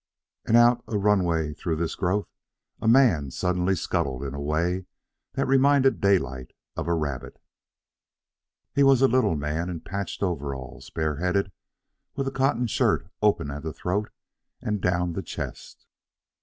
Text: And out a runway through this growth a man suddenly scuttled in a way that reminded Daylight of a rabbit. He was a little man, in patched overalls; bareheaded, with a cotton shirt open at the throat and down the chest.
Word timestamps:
And 0.45 0.57
out 0.57 0.83
a 0.87 0.97
runway 0.97 1.53
through 1.53 1.75
this 1.75 1.93
growth 1.93 2.27
a 2.81 2.87
man 2.87 3.29
suddenly 3.29 3.75
scuttled 3.75 4.23
in 4.23 4.33
a 4.33 4.41
way 4.41 4.85
that 5.33 5.45
reminded 5.45 6.01
Daylight 6.01 6.53
of 6.75 6.87
a 6.87 6.95
rabbit. 6.95 7.39
He 8.73 8.81
was 8.81 9.03
a 9.03 9.07
little 9.07 9.35
man, 9.35 9.69
in 9.69 9.81
patched 9.81 10.23
overalls; 10.23 10.89
bareheaded, 10.89 11.51
with 12.15 12.27
a 12.27 12.31
cotton 12.31 12.65
shirt 12.65 13.11
open 13.21 13.51
at 13.51 13.61
the 13.61 13.71
throat 13.73 14.09
and 14.59 14.81
down 14.81 15.13
the 15.13 15.21
chest. 15.21 15.85